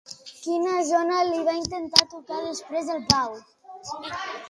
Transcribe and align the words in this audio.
Quina 0.45 0.77
zona 0.87 1.19
li 1.27 1.45
va 1.49 1.55
intentar 1.59 2.09
tocar 2.17 2.43
després 2.49 2.93
en 2.99 3.09
Pau? 3.15 3.41